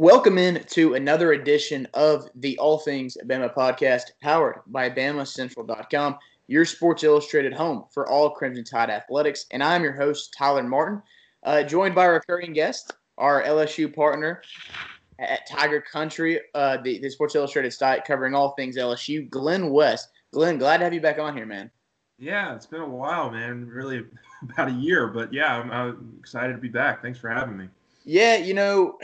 [0.00, 6.16] Welcome in to another edition of the All Things Bama podcast, powered by BamaCentral.com,
[6.46, 9.44] your Sports Illustrated home for all Crimson Tide athletics.
[9.50, 11.02] And I'm your host, Tyler Martin,
[11.42, 14.40] uh, joined by a recurring guest, our LSU partner
[15.18, 20.08] at Tiger Country, uh, the, the Sports Illustrated site covering all things LSU, Glen West.
[20.32, 21.70] Glen, glad to have you back on here, man.
[22.18, 23.66] Yeah, it's been a while, man.
[23.66, 24.06] Really,
[24.44, 27.02] about a year, but yeah, I'm, I'm excited to be back.
[27.02, 27.68] Thanks for having me.
[28.06, 28.98] Yeah, you know,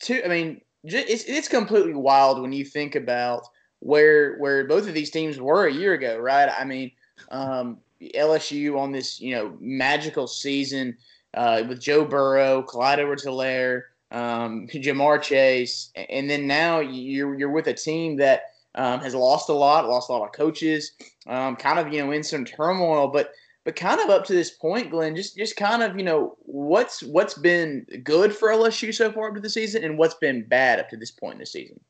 [0.00, 0.22] too.
[0.24, 3.46] I mean, it's it's completely wild when you think about
[3.80, 6.48] where where both of these teams were a year ago, right?
[6.48, 6.92] I mean,
[7.30, 10.96] um, LSU on this you know magical season
[11.34, 17.66] uh, with Joe Burrow, Clyde Edwards-Helaire, um, Ja'Marr Chase, and then now you're you're with
[17.66, 18.42] a team that
[18.74, 20.92] um, has lost a lot, lost a lot of coaches,
[21.26, 23.32] um, kind of you know in some turmoil, but
[23.66, 27.02] but kind of up to this point, Glen, just just kind of you know what's
[27.02, 30.78] what's been good for LSU so far up to the season, and what's been bad
[30.78, 31.80] up to this point in the season.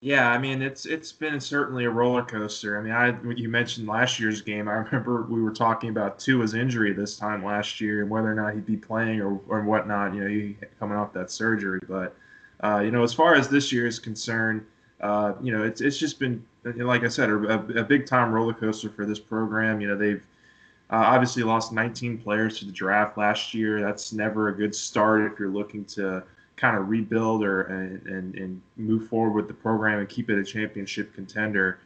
[0.00, 2.78] Yeah, I mean it's it's been certainly a roller coaster.
[2.78, 4.68] I mean, I you mentioned last year's game.
[4.68, 8.34] I remember we were talking about Tua's injury this time last year and whether or
[8.34, 10.14] not he'd be playing or or whatnot.
[10.14, 11.80] You know, he coming off that surgery.
[11.86, 12.16] But
[12.64, 14.64] uh, you know, as far as this year is concerned,
[15.02, 18.54] uh, you know, it's it's just been like I said, a, a big time roller
[18.54, 19.82] coaster for this program.
[19.82, 20.22] You know, they've
[20.90, 23.80] uh, obviously, lost 19 players to the draft last year.
[23.80, 26.24] That's never a good start if you're looking to
[26.56, 30.38] kind of rebuild or and, and, and move forward with the program and keep it
[30.38, 31.80] a championship contender.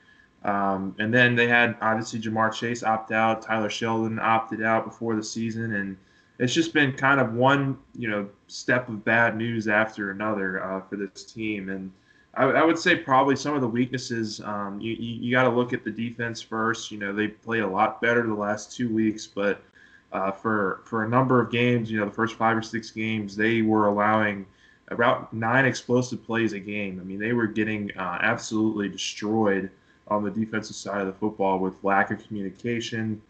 [0.45, 5.15] Um, and then they had obviously Ja'Marr Chase opt out, Tyler Shelvin opted out before
[5.15, 5.97] the season, and
[6.39, 10.81] it's just been kind of one you know step of bad news after another uh,
[10.81, 11.69] for this team.
[11.69, 11.93] And
[12.35, 14.41] I, I, would say probably some of the weaknesses.
[14.41, 16.91] Um, you you, you got to look at the defense first.
[16.91, 19.63] You know they played a lot better the last two weeks, but
[20.13, 23.37] uh, for for a number of games, you know the first five or six games,
[23.37, 24.47] they were allowing
[24.89, 26.99] about nine explosive plays a game.
[27.01, 29.71] I mean they were getting uh, absolutely destroyed
[30.09, 33.21] on the defensive side of the football with lack of communication,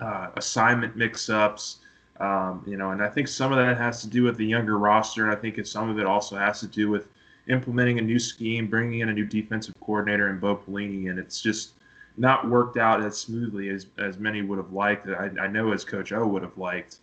[0.00, 1.78] uh, assignment mix-ups.
[2.18, 4.78] Um, you know, and I think some of that has to do with the younger
[4.78, 7.08] roster, and I think some of it also has to do with
[7.48, 11.40] implementing a new scheme, bringing in a new defensive coordinator and Bo Pelini, and it's
[11.40, 11.72] just
[12.16, 15.08] not worked out as smoothly as, as many would have liked.
[15.08, 16.98] I, I know as Coach O would have liked.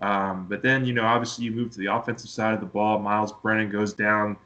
[0.00, 2.98] Um, but then, you know, obviously you move to the offensive side of the ball.
[2.98, 4.36] Myles Brennan goes down,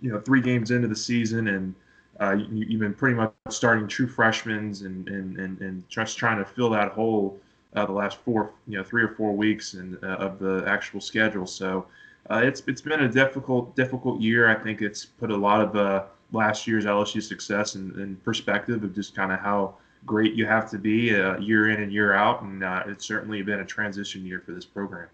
[0.00, 1.74] you know, three games into the season, and
[2.20, 6.38] uh, you, have been pretty much starting true freshmen and, and, and, and just trying
[6.38, 7.38] to fill that hole
[7.74, 11.00] uh, the last four, you know, three or four weeks and, uh, of the actual
[11.00, 11.46] schedule.
[11.46, 11.86] So
[12.28, 14.48] uh, it's it's been a difficult difficult year.
[14.48, 18.82] I think it's put a lot of uh, last year's LSU success in, in perspective
[18.84, 19.74] of just kind of how
[20.06, 23.42] great you have to be uh, year in and year out, and uh, it's certainly
[23.42, 25.08] been a transition year for this program.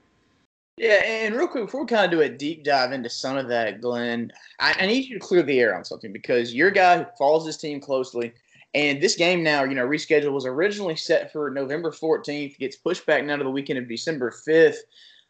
[0.76, 3.48] Yeah, and real quick before we kind of do a deep dive into some of
[3.48, 4.30] that, Glen,
[4.60, 7.06] I, I need you to clear the air on something because you're a guy who
[7.18, 8.34] follows this team closely.
[8.74, 13.06] And this game now, you know, rescheduled was originally set for November 14th, gets pushed
[13.06, 14.76] back now to the weekend of December 5th.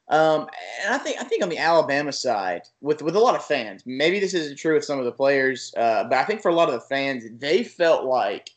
[0.09, 0.49] Um,
[0.84, 3.83] and I think I think on the Alabama side, with with a lot of fans,
[3.87, 6.55] maybe this isn't true with some of the players, uh, but I think for a
[6.55, 8.50] lot of the fans, they felt like,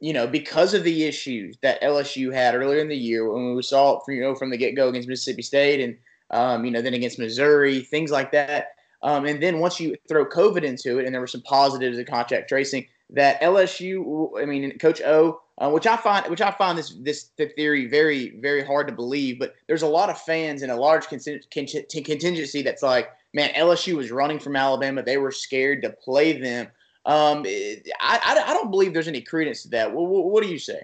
[0.00, 3.62] you know, because of the issues that LSU had earlier in the year, when we
[3.62, 5.96] saw it, you know, from the get go against Mississippi State, and
[6.30, 8.68] um, you know, then against Missouri, things like that.
[9.02, 12.06] Um, and then once you throw COVID into it, and there were some positives in
[12.06, 16.78] contact tracing, that LSU, I mean, Coach O uh, which I find which I find
[16.78, 19.38] this this theory very very hard to believe.
[19.38, 24.10] But there's a lot of fans and a large contingency that's like, man, LSU was
[24.10, 25.02] running from Alabama.
[25.02, 26.68] They were scared to play them.
[27.04, 29.92] Um, I, I, I don't believe there's any credence to that.
[29.92, 30.82] What, what, what do you say?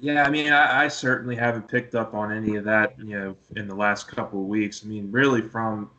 [0.00, 3.36] Yeah, I mean, I, I, certainly haven't picked up on any of that, you know,
[3.56, 4.82] in the last couple of weeks.
[4.82, 5.90] I mean, really from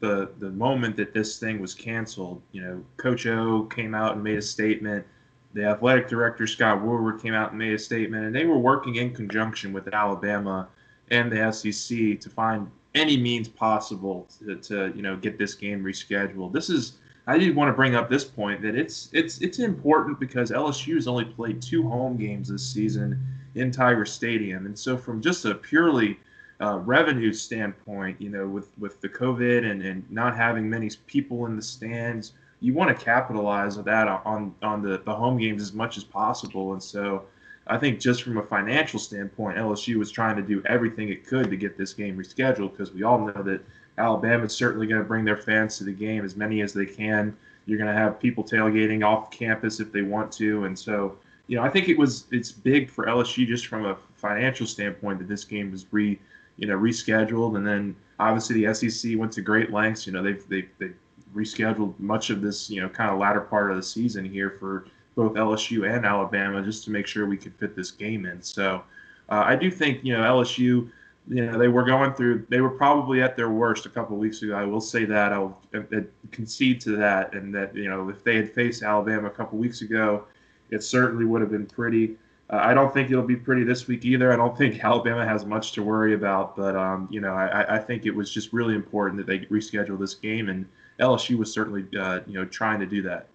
[0.00, 4.24] the the moment that this thing was canceled, you know, Coach O came out and
[4.24, 5.04] made a statement
[5.52, 8.96] the athletic director Scott Woodward came out and made a statement, and they were working
[8.96, 10.68] in conjunction with Alabama
[11.10, 15.82] and the SEC to find any means possible to, to you know get this game
[15.82, 16.52] rescheduled.
[16.52, 20.18] This is I did want to bring up this point that it's it's it's important
[20.20, 23.20] because LSU has only played two home games this season
[23.54, 26.18] in Tiger Stadium, and so from just a purely
[26.60, 31.46] uh, revenue standpoint, you know, with with the COVID and and not having many people
[31.46, 35.62] in the stands you want to capitalize on that on on the, the home games
[35.62, 36.72] as much as possible.
[36.72, 37.24] And so
[37.66, 41.50] I think just from a financial standpoint, LSU was trying to do everything it could
[41.50, 43.62] to get this game rescheduled because we all know that
[43.96, 46.86] Alabama is certainly going to bring their fans to the game as many as they
[46.86, 47.36] can.
[47.66, 51.16] You're going to have people tailgating off campus if they want to, and so
[51.46, 55.18] you know I think it was it's big for LSU just from a financial standpoint
[55.18, 56.18] that this game was re
[56.56, 60.06] you know rescheduled, and then obviously the SEC went to great lengths.
[60.06, 60.90] You know they've they they
[61.34, 64.86] rescheduled much of this, you know, kind of latter part of the season here for
[65.14, 68.40] both LSU and Alabama just to make sure we could fit this game in.
[68.42, 68.82] So
[69.28, 70.90] uh, I do think, you know, LSU,
[71.28, 74.42] you know, they were going through, they were probably at their worst a couple weeks
[74.42, 74.54] ago.
[74.54, 75.32] I will say that.
[75.32, 77.34] I'll, I'll concede to that.
[77.34, 80.24] And that, you know, if they had faced Alabama a couple weeks ago,
[80.70, 82.16] it certainly would have been pretty.
[82.48, 84.32] Uh, I don't think it'll be pretty this week either.
[84.32, 87.78] I don't think Alabama has much to worry about, but um, you know, I, I,
[87.78, 90.66] think it was just really important that they reschedule this game, and
[91.00, 93.26] LSU was certainly uh, you know trying to do that.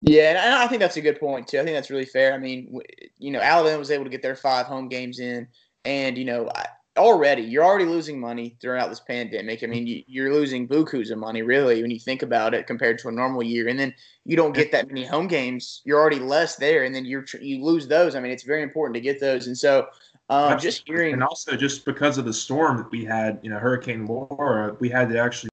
[0.00, 1.60] Yeah, and I think that's a good point too.
[1.60, 2.34] I think that's really fair.
[2.34, 2.80] I mean,
[3.18, 5.46] you know, Alabama was able to get their five home games in,
[5.84, 6.50] and you know,
[6.98, 9.62] already you're already losing money throughout this pandemic.
[9.62, 12.98] I mean, you, are losing bukus of money really when you think about it compared
[12.98, 15.82] to a normal year, and then you don't get that many home games.
[15.84, 18.16] You're already less there, and then you you lose those.
[18.16, 19.86] I mean, it's very important to get those, and so.
[20.30, 23.58] Um, just hearing, and also just because of the storm that we had, you know,
[23.58, 25.50] Hurricane Laura, we had to actually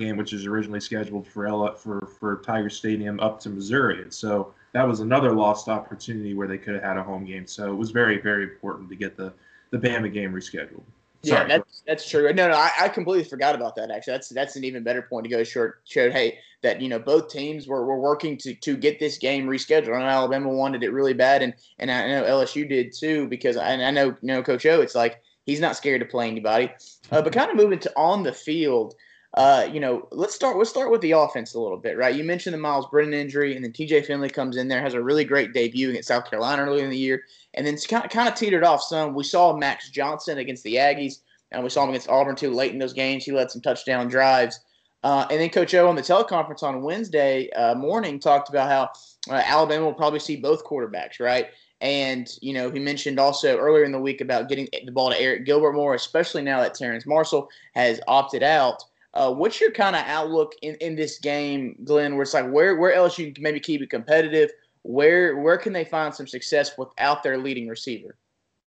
[0.00, 4.12] game, which is originally scheduled for L- for for Tiger Stadium up to Missouri, and
[4.12, 7.46] so that was another lost opportunity where they could have had a home game.
[7.46, 9.32] So it was very very important to get the
[9.70, 10.82] the Bama game rescheduled.
[11.22, 11.48] Sorry.
[11.48, 12.32] Yeah, that's that's true.
[12.32, 13.90] No, no, I, I, completely forgot about that.
[13.90, 15.44] Actually, that's that's an even better point to go.
[15.44, 19.18] Short showed hey that you know both teams were, were working to to get this
[19.18, 19.94] game rescheduled.
[19.94, 23.74] And Alabama wanted it really bad, and and I know LSU did too because I,
[23.74, 24.80] I know you know Coach O.
[24.80, 26.70] It's like he's not scared to play anybody.
[27.10, 28.94] Uh, but kind of moving to on the field.
[29.34, 30.56] Uh, you know, let's start.
[30.56, 32.14] Let's start with the offense a little bit, right?
[32.14, 34.02] You mentioned the Myles Brennan injury, and then T.J.
[34.02, 36.96] Finley comes in there, has a really great debut against South Carolina early in the
[36.96, 37.22] year,
[37.54, 39.14] and then kind of, kind of teetered off some.
[39.14, 41.20] We saw Max Johnson against the Aggies,
[41.52, 43.24] and we saw him against Auburn too late in those games.
[43.24, 44.60] He led some touchdown drives,
[45.04, 49.32] uh, and then Coach O on the teleconference on Wednesday uh, morning talked about how
[49.32, 51.50] uh, Alabama will probably see both quarterbacks, right?
[51.80, 55.16] And you know, he mentioned also earlier in the week about getting the ball to
[55.16, 58.82] Arik Gilbert more, especially now that Terrace Marshall has opted out.
[59.12, 62.14] Uh, what's your kind of outlook in, in this game, Glen?
[62.14, 64.50] Where it's like where where you can maybe keep it competitive?
[64.82, 68.16] Where where can they find some success without their leading receiver?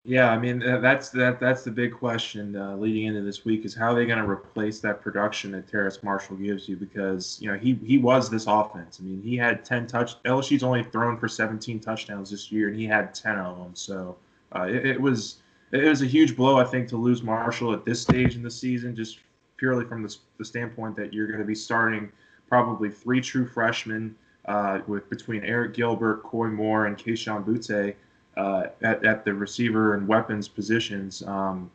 [0.03, 3.75] Yeah, I mean that's that that's the big question uh, leading into this week is
[3.75, 7.51] how are they going to replace that production that Terrace Marshall gives you because you
[7.51, 8.97] know he he was this offense.
[8.99, 12.75] I mean he had ten touch LSU's only thrown for 17 touchdowns this year and
[12.75, 13.75] he had 10 of them.
[13.75, 14.17] So
[14.55, 15.38] uh, it, it was
[15.71, 18.49] it was a huge blow I think to lose Marshall at this stage in the
[18.49, 19.19] season just
[19.62, 22.12] purely from the, the standpoint that you're going to be starting
[22.50, 24.16] probably three true freshmen
[24.46, 27.94] uh, with between Arik Gilbert, Koy Moore, and Kayshon Boutte
[28.38, 31.22] uh, at, at the receiver and weapons positions.
[31.28, 31.69] Um,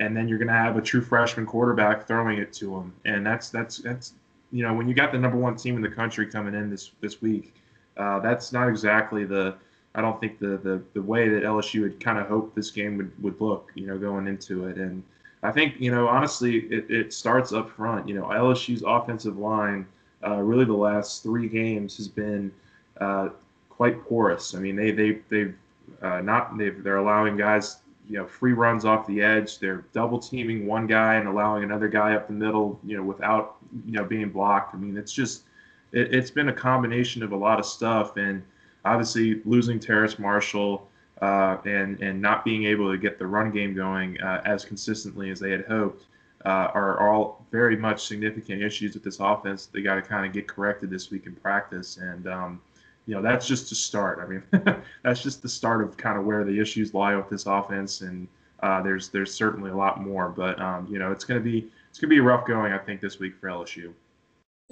[0.00, 2.92] and then you're going to have a true freshman quarterback throwing it to him.
[3.06, 4.12] And that's that's that's
[4.52, 6.90] you know when you got the number one team in the country coming in this
[7.00, 7.54] this week,
[7.96, 9.54] uh, that's not exactly the
[9.94, 12.98] I don't think the the, the way that LSU had kind of hoped this game
[12.98, 14.76] would, would look, you know, going into it.
[14.76, 15.02] And
[15.42, 18.08] I think, you know, honestly, it, it starts up front.
[18.08, 19.86] You know, LSU's offensive line,
[20.26, 22.52] uh, really the last three games has been
[23.00, 23.30] uh,
[23.68, 24.54] quite porous.
[24.54, 25.54] I mean, they they they've
[26.02, 29.58] uh, not they've, they're allowing guys, you know, free runs off the edge.
[29.58, 33.56] They're double teaming one guy and allowing another guy up the middle, you know, without
[33.86, 34.74] you know being blocked.
[34.74, 35.44] I mean, it's just
[35.92, 38.42] it, it's been a combination of a lot of stuff, and
[38.84, 40.86] obviously losing Terrace Marshall
[41.20, 45.30] uh, and and not being able to get the run game going uh, as consistently
[45.30, 46.06] as they had hoped
[46.44, 49.66] uh, are all very much significant issues with this offense.
[49.66, 52.60] They got to kind of get corrected this week in practice, and um,
[53.06, 54.20] you know that's just a start.
[54.22, 57.46] I mean, that's just the start of kind of where the issues lie with this
[57.46, 58.26] offense, and
[58.62, 60.28] uh, there's there's certainly a lot more.
[60.28, 63.18] But um, you know, it's gonna be it's gonna be rough going, I think, this
[63.18, 63.92] week for LSU.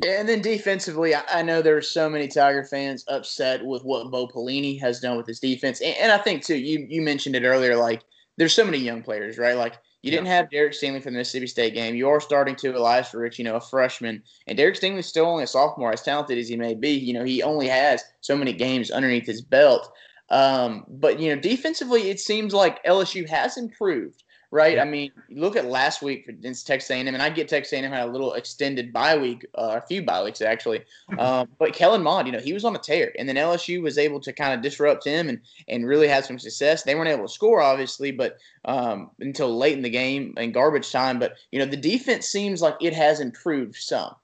[0.07, 4.29] And then defensively, I know there are so many Tiger fans upset with what Bo
[4.29, 7.45] Pelini has done with his defense, and, and I think too, you you mentioned it
[7.45, 8.03] earlier, like
[8.37, 9.57] there's so many young players, right?
[9.57, 11.97] Like you didn't have Derek Stingley from the Mississippi State game.
[11.97, 15.43] You are starting to Elias Ricks, you know, a freshman, and Derek Stingley's still only
[15.43, 15.93] a sophomore.
[15.93, 19.27] As talented as he may be, you know, he only has so many games underneath
[19.27, 19.91] his belt.
[20.31, 24.77] Um, but you know, defensively, it seems like LSU has improved right?
[24.77, 24.83] Yeah.
[24.83, 28.09] I mean, look at last week against Texas A&M, and I get Texas A&M had
[28.09, 30.85] a little extended bye week, uh, a few bye weeks actually.
[31.19, 33.99] Um, but Kellen Mond, you know, he was on a tear, and then LSU was
[33.99, 36.85] able to kind of disrupt him and and really had some success.
[36.85, 40.93] They weren't able to score, obviously, but um, until late in the game and garbage
[40.93, 41.19] time.
[41.19, 44.15] But you know, the defense seems like it has improved some.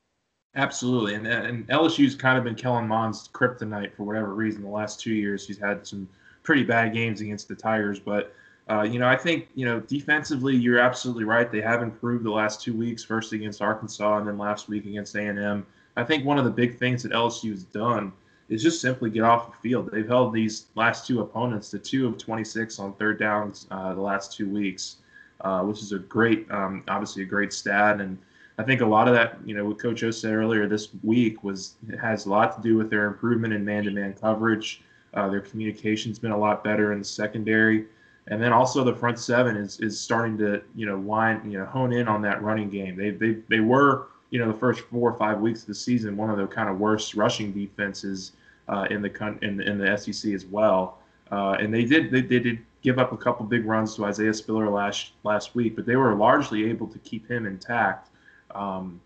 [0.54, 4.62] Absolutely, and and LSU's kind of been Kellen Mond's kryptonite for whatever reason.
[4.62, 6.08] The last two years, he's had some
[6.44, 8.34] pretty bad games against the Tigers, but
[8.70, 11.50] uh, you know, I think you know defensively, you're absolutely right.
[11.50, 15.14] They have improved the last two weeks, first against Arkansas and then last week against
[15.16, 15.66] A&M.
[15.96, 18.12] I think one of the big things that LSU has done
[18.48, 19.90] is just simply get off the field.
[19.92, 24.00] They've held these last two opponents to two of 26 on third downs uh, the
[24.00, 24.96] last two weeks,
[25.40, 28.00] uh, which is a great, um, obviously a great stat.
[28.00, 28.18] And
[28.58, 31.42] I think a lot of that, you know, what Coach O said earlier this week
[31.42, 34.82] was has a lot to do with their improvement in man-to-man coverage.
[35.14, 37.86] Uh, their communication's been a lot better in the secondary,
[38.28, 41.64] and then also the front seven is is starting to you know line you know
[41.66, 42.96] hone in on that running game.
[42.96, 46.16] They they they were you know the first four or five weeks of the season
[46.16, 48.32] one of the kind of worst rushing defenses
[48.68, 50.98] uh, in the in in the SEC as well.
[51.30, 54.34] Uh, and they did they, they did give up a couple big runs to Isaiah
[54.34, 58.10] Spiller last last week, but they were largely able to keep him intact.
[58.54, 59.00] Um,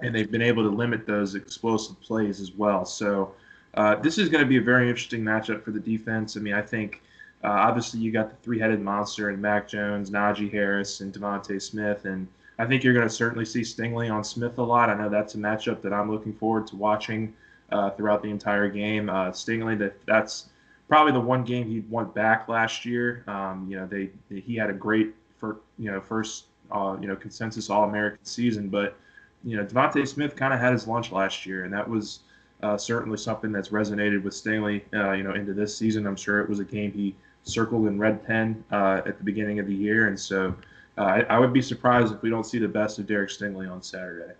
[0.00, 2.84] and they've been able to limit those explosive plays as well.
[2.84, 3.32] So
[3.74, 6.36] uh, this is going to be a very interesting matchup for the defense.
[6.36, 7.00] I mean, I think
[7.44, 12.06] uh, obviously you got the three-headed monster and Mac Jones, Najee Harris, and DeVonta Smith,
[12.06, 12.26] and
[12.58, 14.88] I think you're going to certainly see Stingley on Smith a lot.
[14.88, 17.34] I know that's a matchup that I'm looking forward to watching
[17.70, 19.10] uh, throughout the entire game.
[19.10, 20.46] Uh, Stingley, that that's
[20.88, 23.24] probably the one game he went back last year.
[23.26, 27.16] Um, you know, they, he had a great for you know first uh, you know
[27.16, 28.96] consensus All American season, but
[29.42, 32.20] you know DeVonta Smith kind of had his lunch last year, and that was
[32.62, 34.82] uh, certainly something that's resonated with Stingley.
[34.94, 37.98] Uh, you know, into this season, I'm sure it was a game he circled in
[37.98, 40.54] red pen uh, at the beginning of the year, and so.
[40.96, 43.68] Uh, I, I would be surprised if we don't see the best of Derek Stingley
[43.68, 44.34] on Saturday.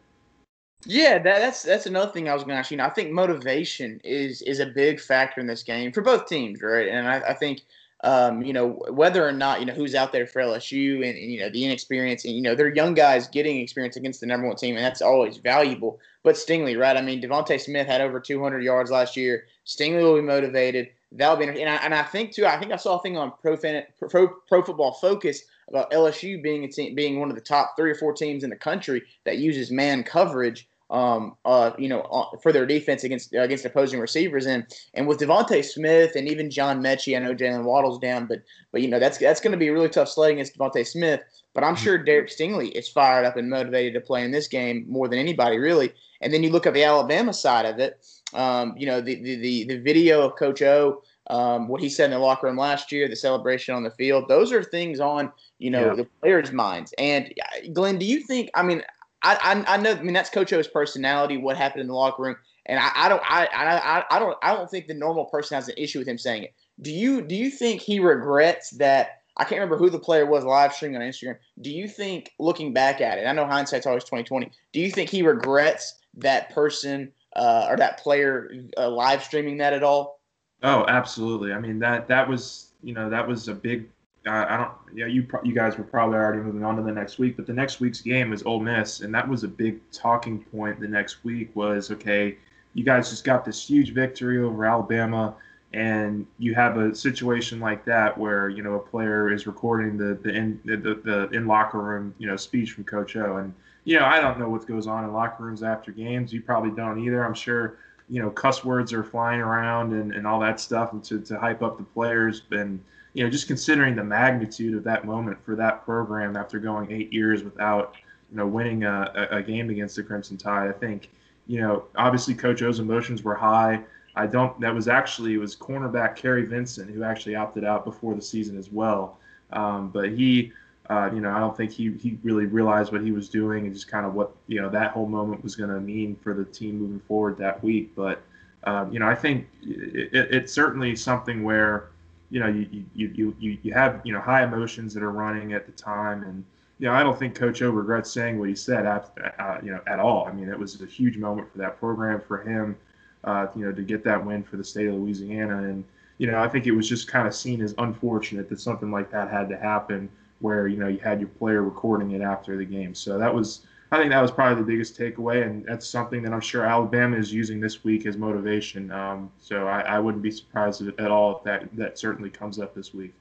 [0.87, 2.77] Yeah, that, that's that's another thing I was going to ask you.
[2.77, 6.61] Know, I think motivation is is a big factor in this game for both teams,
[6.63, 6.89] right?
[6.89, 7.63] And I, I think
[8.03, 11.33] um, you know whether or not you know who's out there for LSU and, and,
[11.33, 14.47] you know the inexperience and you know they're young guys getting experience against the number
[14.47, 15.99] one team, and that's always valuable.
[16.23, 16.97] But Stingley, right?
[16.97, 19.47] I mean, DeVonta Smith had over 200 yards last year.
[19.67, 20.91] Stingley will be motivated.
[21.17, 22.47] That'll be, and I, and I think too.
[22.47, 26.65] I think I saw a thing on Pro, Pro Pro Football Focus about LSU being
[26.65, 29.39] a team, being one of the top three or four teams in the country that
[29.39, 34.01] uses man coverage um, uh, you know, uh, for their defense against uh, against opposing
[34.01, 34.47] receivers.
[34.47, 38.43] And and with DeVonta Smith and even John Metchie, I know Jaylen Waddle's down, but
[38.71, 41.21] but you know that's that's going to be really tough sledding against DeVonta Smith.
[41.55, 44.87] But I'm sure Derek Stingley is fired up and motivated to play in this game
[44.89, 45.93] more than anybody, really.
[46.21, 48.05] And then you look at the Alabama side of it.
[48.35, 51.03] Um, you know, the, the the the video of Coach O.
[51.31, 54.29] Um, what he said in the locker room last year, the celebration on the field,
[54.29, 55.95] those are things on, you know, yeah.
[55.95, 56.93] the players' minds.
[56.99, 57.33] And
[57.73, 58.83] Glen, do you think, I mean,
[59.23, 59.93] I, I, I know.
[59.93, 61.39] I mean, that's Coach O's personality.
[61.39, 62.37] What happened in the locker room,
[62.67, 63.23] and I, I don't.
[63.25, 64.37] I, I, I don't.
[64.43, 66.55] I don't think the normal person has an issue with him saying it.
[66.83, 67.23] Do you?
[67.23, 69.23] Do you think he regrets that?
[69.39, 71.39] I can't remember who the player was live streaming on Instagram.
[71.61, 74.51] Do you think, looking back at it, I know hindsight's always twenty twenty.
[74.75, 79.73] Do you think he regrets that person uh, or that player uh, live streaming that
[79.73, 80.21] at all?
[80.63, 81.53] Oh, absolutely.
[81.53, 83.89] I mean that that was you know that was a big
[84.27, 84.71] uh, I don't.
[84.95, 87.53] Yeah, you you guys were probably already moving on to the next week, but the
[87.53, 90.81] next week's game was Ole Miss, and that was a big talking point.
[90.81, 92.39] The next week was okay.
[92.73, 95.35] You guys just got this huge victory over Alabama,
[95.75, 100.15] and you have a situation like that where you know a player is recording the
[100.23, 103.53] the in the, the in locker room you know speech from Coach O, and
[103.85, 106.33] you know I don't know what goes on in locker rooms after games.
[106.33, 107.25] You probably don't either.
[107.25, 111.03] I'm sure you know cuss words are flying around and, and all that stuff and
[111.05, 112.81] to, to hype up the players and
[113.15, 117.13] you know, just considering the magnitude of that moment for that program after going eight
[117.13, 117.95] years without,
[118.31, 121.11] you know, winning a, a game against the Crimson Tide, I think,
[121.47, 123.81] you know, obviously Coach O's emotions were high.
[124.17, 124.61] I don't.
[124.61, 128.59] That was actually it was cornerback Kary Vincent who actually opted out before the season
[128.59, 129.19] as well.
[129.53, 130.53] Um, but he,
[130.91, 133.75] uh, you know, I don't think he he really realized what he was doing and
[133.75, 136.45] just kind of what you know that whole moment was going to mean for the
[136.45, 137.95] team moving forward that week.
[137.95, 138.23] But
[138.65, 141.89] um, you know, I think it, it, it's certainly something where
[142.35, 145.67] you know, you, you, you, you, have, you know, high emotions that are running at
[145.67, 146.25] the time.
[146.25, 146.45] And,
[146.81, 149.81] you know, I don't think Coach O regrets saying what he said, uh, you know,
[149.87, 150.27] at all.
[150.27, 152.77] I mean, it was a huge moment for that program, for him,
[153.23, 155.59] uh, you know, to get that win for the state of Louisiana.
[155.59, 155.85] And,
[156.19, 159.13] you know, I think it was just kind of seen as unfortunate that something like
[159.13, 160.09] that had to happen
[160.45, 162.95] where, you know, you had your player recording it after the game.
[162.95, 166.33] So that was, I think that was probably the biggest takeaway, and that's something that
[166.35, 168.91] I'm sure Alabama is using this week as motivation.
[168.93, 172.75] Um, so I, I, wouldn't be surprised at all if that that certainly comes up
[172.75, 173.15] this week.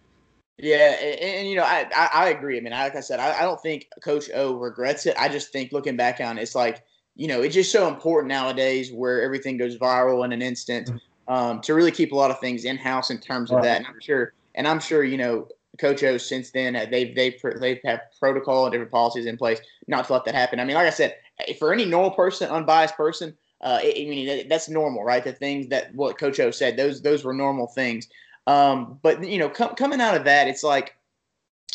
[0.58, 2.58] Yeah, and, and you know, I, I, I agree.
[2.58, 5.16] I mean, like I said, I, I don't think Coach O regrets it.
[5.18, 6.84] I just think looking back on it, it's like
[7.16, 11.34] you know, it's just so important nowadays where everything goes viral in an instant mm-hmm.
[11.34, 13.78] um, to really keep a lot of things in house in terms of that.
[13.78, 15.48] And I'm sure, and I'm sure, you know,
[15.80, 20.06] Coach O since then they've they've they've had protocol and different policies in place not
[20.08, 20.60] to let that happen.
[20.60, 21.16] I mean, like I said,
[21.58, 25.24] for any normal person, unbiased person, uh, I mean that's normal, right?
[25.24, 28.08] The things that what Coach O said, those those were normal things.
[28.46, 30.96] Um, but you know, com- coming out of that, it's like,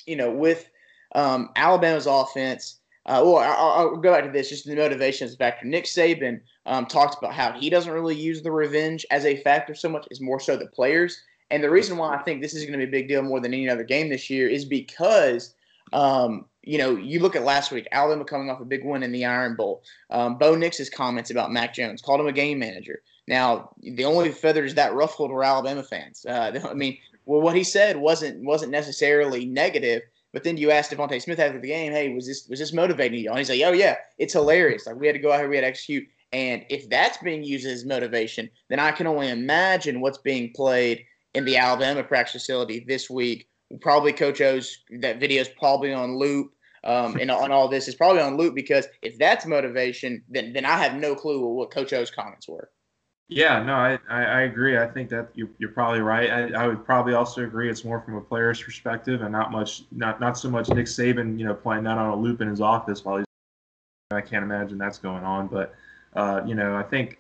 [0.07, 0.69] you know, with
[1.14, 2.76] um, Alabama's offense.
[3.07, 4.50] Uh, well, I'll, I'll, go back to this.
[4.50, 5.67] Just the motivations factor.
[5.67, 9.75] Nick Saban um, talked about how he doesn't really use the revenge as a factor
[9.75, 11.19] so much; it's more so the players.
[11.50, 13.40] And the reason why I think this is going to be a big deal more
[13.40, 15.55] than any other game this year is because
[15.93, 19.11] Um, you know, you look at last week, Alabama coming off a big win in
[19.11, 19.83] the Iron Bowl.
[20.11, 23.00] Um, Bo Nix's comments about Mac Jones called him a game manager.
[23.26, 26.26] Now, the only feathers that ruffled were Alabama fans.
[26.26, 30.02] Uh, I mean, well, what he said wasn't wasn't necessarily negative.
[30.35, 33.21] But then you asked DeVonta Smith after the game, "Hey, was this was this motivating
[33.21, 34.87] you?" And he's like, "Oh yeah, it's hilarious.
[34.87, 37.43] Like we had to go out here, we had to execute." And if that's being
[37.43, 42.32] used as motivation, then I can only imagine what's being played in the Alabama practice
[42.32, 43.49] facility this week.
[43.80, 46.52] Probably Coach O's that video is probably on loop.
[46.85, 50.64] Um, and on all this is probably on loop because if that's motivation, then then
[50.64, 52.70] I have no clue what Coach O's comments were.
[53.28, 54.78] Yeah, no, I, I, I, agree.
[54.78, 56.30] I think that you're, you're probably right.
[56.30, 59.82] I, I would probably also agree it's more from a player's perspective and not much,
[59.92, 62.62] not not so much Nick Saban, you know, playing that on a loop in his
[62.62, 63.26] office while he's.
[64.11, 65.75] I can't imagine that's going on, but
[66.14, 67.18] uh, you know, I think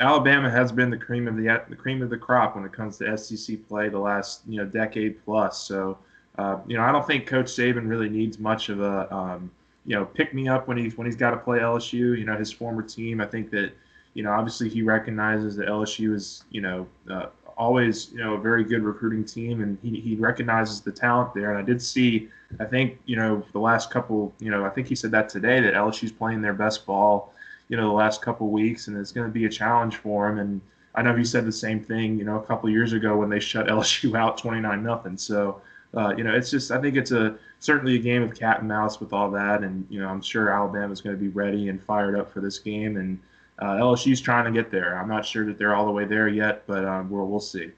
[0.00, 2.98] Alabama has been the cream of the the cream of the crop when it comes
[2.98, 5.62] to SEC play the last you know decade plus.
[5.62, 5.98] So,
[6.38, 9.50] uh, you know, I don't think Coach Saban really needs much of a um,
[9.84, 12.18] you know pick me up when he's when he's got to play LSU.
[12.18, 13.20] You know, his former team.
[13.20, 13.72] I think that
[14.16, 17.26] you know, obviously he recognizes that LSU is, you know, uh,
[17.58, 21.50] always, you know, a very good recruiting team, and he, he recognizes the talent there.
[21.50, 24.88] And I did see, I think, you know, the last couple, you know, I think
[24.88, 27.34] he said that today that LSU's playing their best ball,
[27.68, 30.38] you know, the last couple weeks, and it's going to be a challenge for him.
[30.38, 30.60] And
[30.94, 33.40] I know he said the same thing, you know, a couple years ago when they
[33.40, 35.16] shut LSU out 29 nothing.
[35.16, 35.60] So,
[35.94, 38.68] uh, you know, it's just I think it's a certainly a game of cat and
[38.68, 41.82] mouse with all that, and you know, I'm sure Alabama's going to be ready and
[41.82, 43.18] fired up for this game, and
[43.60, 44.98] uh, LSU's trying to get there.
[44.98, 47.70] I'm not sure that they're all the way there yet, but um, we'll we'll see.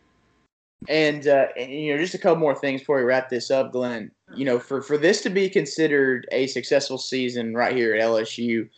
[0.88, 3.72] And, uh, and, you know, just a couple more things before we wrap this up,
[3.72, 4.12] Glen.
[4.34, 8.68] You know, for for this to be considered a successful season right here at LSU,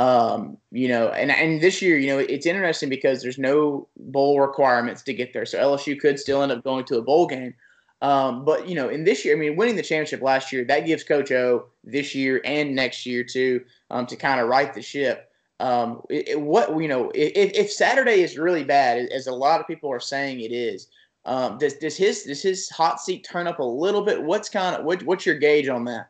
[0.00, 4.40] um, you know, and and this year, you know, it's interesting because there's no bowl
[4.40, 7.54] requirements to get there, so LSU could still end up going to a bowl game.
[8.00, 10.86] Um, but you know, in this year, I mean, winning the championship last year, that
[10.86, 14.80] gives Coach O this year and next year too um, to kind of right the
[14.80, 15.30] ship.
[15.60, 19.66] Um, it, what you know, if, if Saturday is really bad, as a lot of
[19.66, 20.88] people are saying it is,
[21.26, 24.22] um, does does his does his hot seat turn up a little bit?
[24.22, 26.08] What's kind of what, what's your gauge on that?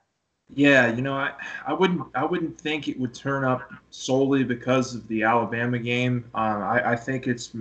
[0.54, 1.32] Yeah, you know, I,
[1.66, 6.24] I wouldn't I wouldn't think it would turn up solely because of the Alabama game.
[6.34, 7.54] Um, I, I think it's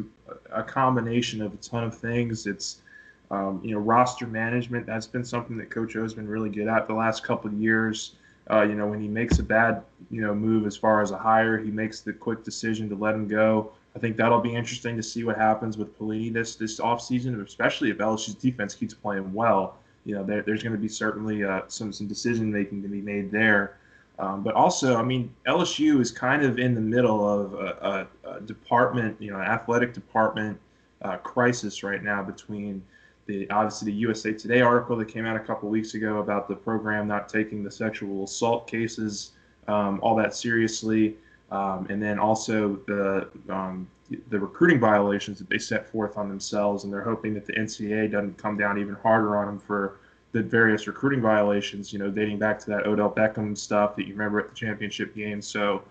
[0.51, 2.47] a combination of a ton of things.
[2.47, 2.81] It's
[3.29, 4.87] um, you know roster management.
[4.87, 7.53] That's been something that Coach O has been really good at the last couple of
[7.57, 8.15] years.
[8.49, 11.17] Uh, you know, when he makes a bad, you know, move as far as a
[11.17, 13.71] hire, he makes the quick decision to let him go.
[13.95, 17.91] I think that'll be interesting to see what happens with Pelini this this offseason, especially
[17.91, 19.77] if LSU's defense keeps playing well.
[20.09, 22.99] You know, there, there's going to be certainly uh, some some decision making to be
[22.99, 23.77] made there.
[24.17, 28.37] Um, but also, I mean, LSU is kind of in the middle of a, a,
[28.37, 30.59] a department, you know, athletic department
[31.03, 32.83] uh, crisis right now between
[33.27, 36.55] the obviously the USA Today article that came out a couple weeks ago about the
[36.55, 39.33] program not taking the sexual assault cases
[39.69, 41.15] um, all that seriously,
[41.51, 43.87] um, and then also the um,
[44.29, 48.11] the recruiting violations that they set forth on themselves, and they're hoping that the NCAA
[48.11, 49.99] doesn't come down even harder on them for
[50.31, 54.13] the various recruiting violations, you know, dating back to that Odell Beckham stuff that you
[54.13, 55.41] remember at the championship game.
[55.41, 55.83] So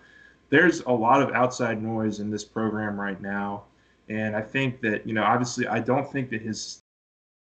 [0.49, 3.63] there's a lot of outside noise in this program right now.
[4.07, 6.81] And I think that, you know, obviously, I don't think that his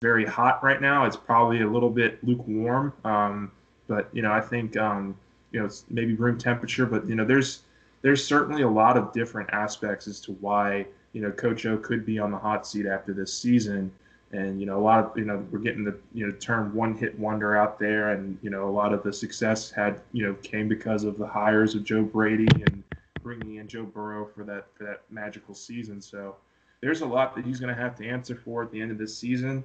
[0.01, 1.05] very hot right now.
[1.05, 3.51] It's probably a little bit lukewarm, um,
[3.87, 5.17] but you know I think um,
[5.51, 6.85] you know it's maybe room temperature.
[6.85, 7.63] But you know there's
[8.01, 12.05] there's certainly a lot of different aspects as to why you know Coach O could
[12.05, 13.91] be on the hot seat after this season.
[14.31, 16.95] And you know a lot of you know we're getting the you know term one
[16.95, 20.35] hit wonder out there, and you know a lot of the success had you know
[20.35, 22.83] came because of the hires of Joe Brady and
[23.23, 25.99] bringing in Joe Burrow for that for that magical season.
[25.99, 26.35] So
[26.81, 28.99] there's a lot that he's going to have to answer for at the end of
[28.99, 29.63] this season.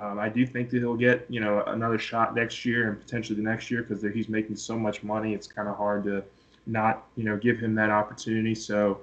[0.00, 3.36] Um, I do think that he'll get you know another shot next year and potentially
[3.36, 5.34] the next year because he's making so much money.
[5.34, 6.22] It's kind of hard to
[6.66, 8.54] not you know give him that opportunity.
[8.54, 9.00] So,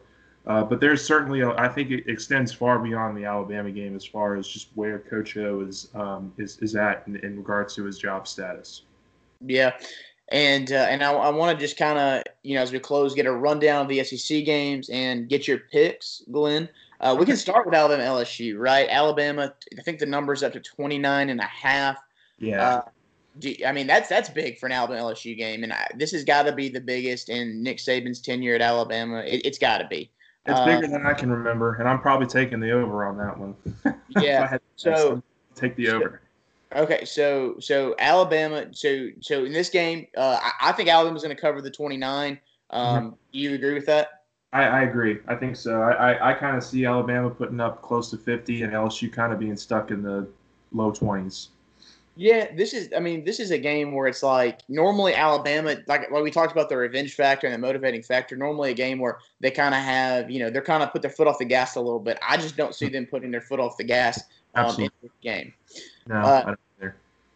[0.47, 4.06] uh, but there's certainly a, I think it extends far beyond the Alabama game as
[4.06, 7.84] far as just where Coach O is um, is is at in, in regards to
[7.84, 8.84] his job status.
[9.45, 9.78] Yeah.
[10.32, 13.13] And uh, and I, I want to just kind of you know as we close
[13.13, 16.69] get a rundown of the SEC games and get your picks, Glen.
[17.02, 18.88] Uh, we can start with Alabama LSU, right?
[18.88, 21.97] Alabama, I think the number's up to 29 and a half.
[22.38, 22.82] Yeah.
[23.39, 26.24] Do, I mean, that's that's big for an Alabama LSU game, and I, this has
[26.24, 29.20] got to be the biggest in Nick Saban's tenure at Alabama.
[29.26, 30.12] It, has got to be.
[30.46, 33.38] It's uh, bigger than I can remember, and I'm probably taking the over on that
[33.38, 33.56] one.
[34.22, 34.58] yeah.
[34.76, 35.24] so
[35.56, 36.22] take the over.
[36.76, 41.36] Okay, so so Alabama, so so in this game, uh, I, I think Alabama's going
[41.36, 42.39] to cover the 29.
[42.70, 43.10] Um, mm-hmm.
[43.10, 44.22] Do you agree with that?
[44.54, 45.20] I, I agree.
[45.28, 45.82] I think so.
[45.82, 49.32] I, I, I kind of see Alabama putting up close to 50 and LSU kind
[49.32, 50.28] of being stuck in the
[50.74, 51.48] low 20s.
[52.15, 52.89] Yeah, this is.
[52.95, 56.52] I mean, this is a game where it's like normally Alabama, like like we talked
[56.52, 58.36] about the revenge factor and the motivating factor.
[58.36, 61.12] Normally, a game where they kind of have, you know, they're kind of put their
[61.12, 62.19] foot off the gas a little bit.
[62.28, 64.21] I just don't see them putting their foot off the gas
[64.56, 65.54] um, in this game.
[66.06, 66.56] No, uh,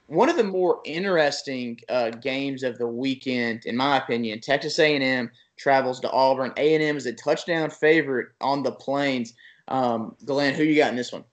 [0.07, 5.31] one of the more interesting uh, games of the weekend, in my opinion, Texas A&M
[5.57, 6.53] travels to Auburn.
[6.57, 9.33] A&M is a touchdown favorite on the Plains.
[9.67, 11.23] Um, Glen, who you got in this one?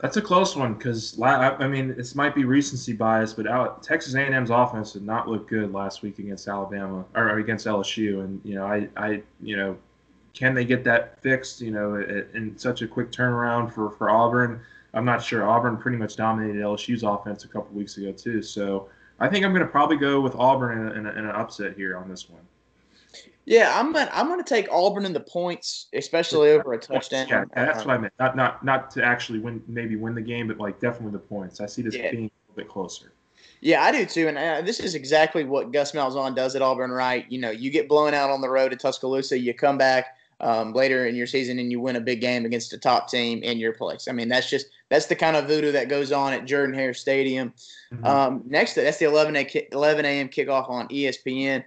[0.00, 4.50] That's a close one because I mean this might be recency bias, but Texas A&M's
[4.50, 8.66] offense did not look good last week against Alabama or against LSU, and you know
[8.66, 9.78] I, I you know
[10.34, 11.60] can they get that fixed?
[11.60, 11.94] You know
[12.34, 14.60] in such a quick turnaround for for Auburn.
[14.92, 15.48] I'm not sure.
[15.48, 18.88] Auburn pretty much dominated LSU's offense a couple weeks ago too, so
[19.20, 21.30] I think I'm going to probably go with Auburn in, a, in, a, in an
[21.30, 22.42] upset here on this one.
[23.46, 27.28] Yeah, I'm gonna I'm gonna take Auburn in the points, especially over a touchdown.
[27.28, 28.14] Yeah, that's what I meant.
[28.18, 31.60] Not not not to actually win, maybe win the game, but like definitely the points.
[31.60, 32.10] I see this yeah.
[32.10, 33.12] being a little bit closer.
[33.60, 36.90] Yeah, I do too, and uh, this is exactly what Gus Malzahn does at Auburn.
[36.90, 37.30] Right?
[37.30, 40.72] You know, you get blown out on the road at Tuscaloosa, you come back um,
[40.72, 43.58] later in your season and you win a big game against a top team in
[43.58, 44.08] your place.
[44.08, 46.94] I mean, that's just that's the kind of voodoo that goes on at Jordan Hare
[46.94, 47.52] Stadium.
[47.92, 48.04] Mm-hmm.
[48.04, 50.28] Um, next, that's the 11 a, 11 a.m.
[50.28, 51.64] kickoff on ESPN.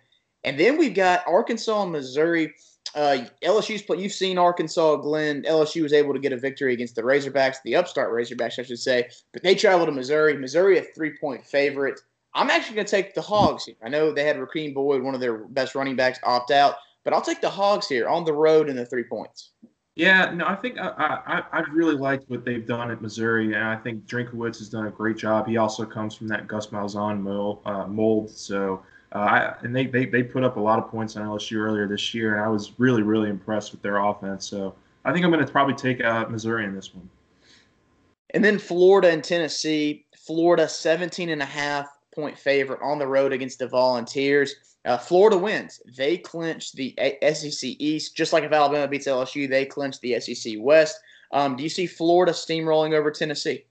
[0.47, 2.53] And then we've got Arkansas and Missouri.
[2.95, 3.97] Uh, LSU's play.
[3.97, 5.43] You've seen Arkansas, Glen.
[5.43, 8.79] LSU was able to get a victory against the Razorbacks, the upstart Razorbacks, I should
[8.79, 9.10] say.
[9.33, 10.38] But they travel to Missouri.
[10.38, 11.99] Missouri, a three-point favorite.
[12.33, 13.75] I'm actually going to take the Hogs here.
[13.83, 17.13] I know they had Rakeem Boyd, one of their best running backs, opt out, but
[17.13, 19.51] I'll take the Hogs here on the road in the three points.
[19.95, 20.89] Yeah, no, I think I,
[21.25, 24.86] I I really liked what they've done at Missouri, and I think Drinkwitz has done
[24.86, 25.47] a great job.
[25.47, 29.85] He also comes from that Gus Malzahn mold, uh, mold so uh, I, and they,
[29.85, 32.49] they they put up a lot of points on LSU earlier this year, and I
[32.49, 34.47] was really really impressed with their offense.
[34.47, 37.09] So I think I'm going to probably take uh, Missouri in this one.
[38.31, 40.05] And then Florida and Tennessee.
[40.17, 44.55] Florida 17 and a half point favorite on the road against the Volunteers.
[44.83, 45.81] Uh, Florida wins.
[45.97, 46.93] They clinch the
[47.33, 50.99] SEC East, just like if Alabama beats LSU, they clinch the SEC West.
[51.31, 53.65] Um, do you see Florida steamrolling over Tennessee?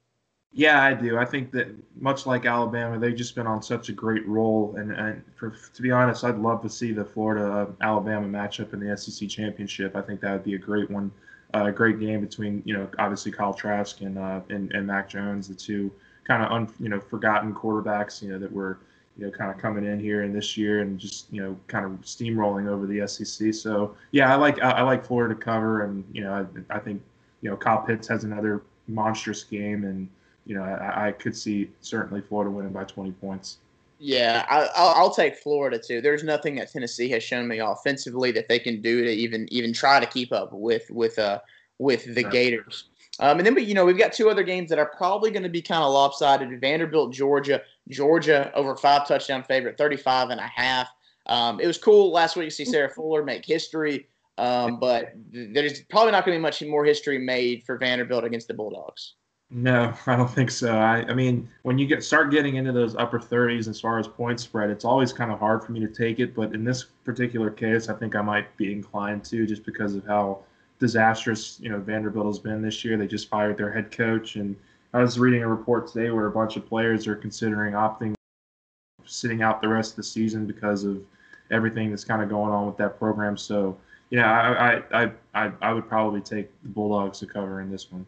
[0.56, 1.18] Yeah, I do.
[1.18, 1.68] I think that
[2.00, 4.74] much like Alabama, they've just been on such a great roll.
[4.78, 8.72] And, and for, to be honest, I'd love to see the Florida uh, Alabama matchup
[8.72, 9.94] in the SEC championship.
[9.94, 11.12] I think that would be a great one,
[11.52, 15.10] a uh, great game between you know obviously Kyle Trask and uh, and, and Mac
[15.10, 15.92] Jones, the two
[16.24, 18.78] kind of un, you know forgotten quarterbacks you know that were
[19.18, 21.84] you know kind of coming in here and this year and just you know kind
[21.84, 23.52] of steamrolling over the SEC.
[23.52, 27.02] So yeah, I like I, I like Florida cover, and you know I, I think
[27.42, 30.08] you know Kyle Pitts has another monstrous game and
[30.46, 33.58] you know, I, I could see certainly Florida winning by 20 points.
[33.98, 36.00] Yeah, I, will take Florida too.
[36.00, 39.72] There's nothing that Tennessee has shown me offensively that they can do to even even
[39.72, 41.38] try to keep up with with uh
[41.78, 42.84] with the Gators.
[43.18, 45.42] Um, and then, but you know, we've got two other games that are probably going
[45.42, 46.60] to be kind of lopsided.
[46.60, 50.88] Vanderbilt, Georgia, Georgia over five touchdown favorite, 35 and a half.
[51.26, 54.06] Um, it was cool last week to see Sarah Fuller make history,
[54.38, 58.48] um, but there's probably not going to be much more history made for Vanderbilt against
[58.48, 59.14] the Bulldogs.
[59.50, 60.76] No, I don't think so.
[60.76, 64.08] I, I mean, when you get start getting into those upper 30s as far as
[64.08, 66.34] point spread, it's always kind of hard for me to take it.
[66.34, 70.04] But in this particular case, I think I might be inclined to just because of
[70.04, 70.40] how
[70.80, 72.96] disastrous you know Vanderbilt has been this year.
[72.96, 74.56] They just fired their head coach, and
[74.92, 78.14] I was reading a report today where a bunch of players are considering opting
[79.04, 81.00] sitting out the rest of the season because of
[81.52, 83.36] everything that's kind of going on with that program.
[83.36, 83.76] So
[84.10, 88.04] yeah, I I I, I would probably take the Bulldogs to cover in this one.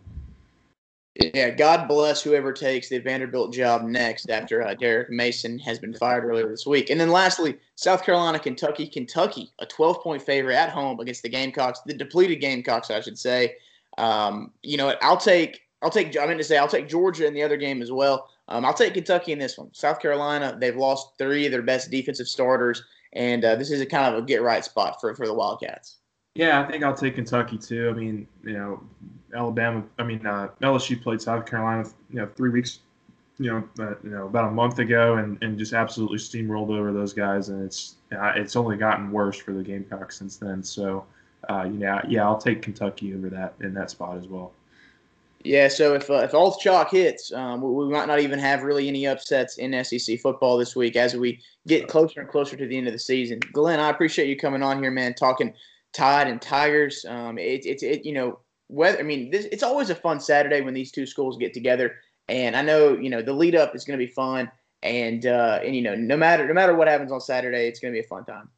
[1.18, 5.92] Yeah, God bless whoever takes the Vanderbilt job next after uh, Derek Mason has been
[5.92, 6.90] fired earlier this week.
[6.90, 11.28] And then lastly, South Carolina, Kentucky, Kentucky, a 12 point favorite at home against the
[11.28, 13.56] Gamecocks, the depleted Gamecocks, I should say.
[13.98, 17.34] Um, you know, I'll take, I'll take, I mean to say, I'll take Georgia in
[17.34, 18.28] the other game as well.
[18.46, 19.74] Um, I'll take Kentucky in this one.
[19.74, 23.86] South Carolina, they've lost three of their best defensive starters, and uh, this is a
[23.86, 25.96] kind of a get right spot for, for the Wildcats.
[26.34, 27.90] Yeah, I think I'll take Kentucky too.
[27.90, 28.80] I mean, you know,
[29.34, 29.84] Alabama.
[29.98, 32.80] I mean, uh, LSU played South Carolina, you know, three weeks,
[33.38, 36.92] you know, uh, you know, about a month ago, and, and just absolutely steamrolled over
[36.92, 37.48] those guys.
[37.48, 40.62] And it's uh, it's only gotten worse for the Gamecocks since then.
[40.62, 41.04] So,
[41.48, 44.52] uh, you know, yeah, I'll take Kentucky over that in that spot as well.
[45.44, 48.64] Yeah, so if uh, if all chalk hits, um, we, we, might not even have
[48.64, 52.66] really any upsets in SEC football this week as we get closer and closer to
[52.66, 53.38] the end of the season.
[53.52, 55.54] Glen, I appreciate you coming on here, man, talking
[55.92, 57.04] Tide and Tigers.
[57.08, 60.60] Um, it's it, it, you know whether I mean this, it's always a fun Saturday
[60.60, 61.96] when these two schools get together,
[62.28, 64.50] and I know you know the lead up is going to be fun,
[64.82, 67.92] and uh, and you know no matter no matter what happens on Saturday, it's going
[67.92, 68.48] to be a fun time.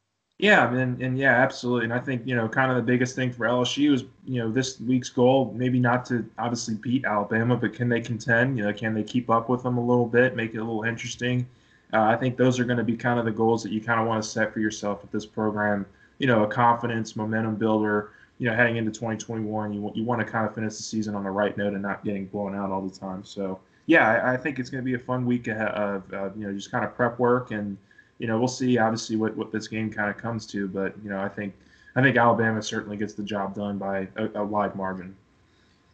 [0.41, 1.83] Yeah, and, and yeah, absolutely.
[1.83, 4.51] And I think, you know, kind of the biggest thing for LSU is, you know,
[4.51, 8.57] this week's goal, maybe not to obviously beat Alabama, but can they contend?
[8.57, 10.81] You know, can they keep up with them a little bit, make it a little
[10.81, 11.47] interesting?
[11.93, 13.99] Uh, I think those are going to be kind of the goals that you kind
[13.99, 15.85] of want to set for yourself with this program.
[16.17, 18.09] You know, a confidence, momentum builder.
[18.41, 21.15] You know, heading into 2021, you want you want to kind of finish the season
[21.15, 23.23] on the right note and not getting blown out all the time.
[23.23, 26.47] So, yeah, I, I think it's going to be a fun week of, of you
[26.47, 27.77] know just kind of prep work and
[28.21, 31.09] you know, we'll see obviously what, what this game kind of comes to, but you
[31.09, 31.55] know, I think
[31.95, 35.15] I think Alabama certainly gets the job done by a, a wide margin.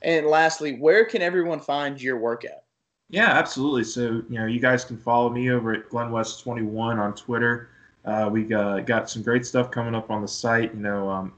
[0.01, 2.63] And lastly, where can everyone find your workout?
[3.09, 3.85] Yeah, absolutely.
[3.85, 7.69] So you know, you guys can follow me over at Glen West 21 on Twitter.
[8.03, 10.73] Uh, we got, got some great stuff coming up on the site.
[10.73, 11.33] You know, um,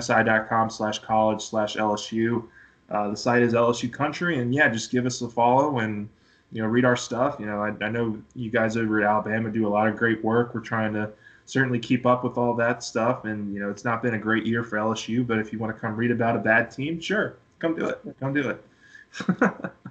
[0.00, 2.44] si.com slash college slash LSU.
[2.90, 6.08] Uh, the site is LSU Country, and yeah, just give us a follow and
[6.52, 7.36] you know, read our stuff.
[7.38, 10.24] You know, I, I know you guys over at Alabama do a lot of great
[10.24, 10.54] work.
[10.54, 11.10] We're trying to
[11.44, 13.24] certainly keep up with all that stuff.
[13.24, 15.74] And, you know, it's not been a great year for LSU, but if you want
[15.74, 18.00] to come read about a bad team, sure, come do it.
[18.20, 18.64] Come do it.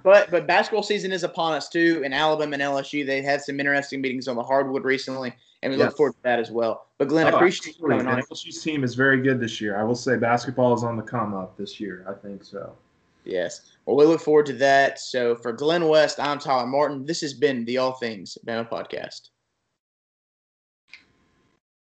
[0.04, 2.02] but but basketball season is upon us too.
[2.04, 5.78] In Alabama and LSU, they had some interesting meetings on the hardwood recently, and we
[5.78, 5.86] yes.
[5.86, 6.86] look forward to that as well.
[6.98, 8.20] But Glen, oh, appreciate you coming on.
[8.20, 9.78] LSU's team is very good this year.
[9.78, 12.04] I will say basketball is on the come up this year.
[12.08, 12.72] I think so.
[13.24, 13.72] Yes.
[13.84, 14.98] Well, we look forward to that.
[14.98, 17.04] So for Glen West, I'm Tyler Martin.
[17.04, 19.30] This has been the All Things Bama Podcast.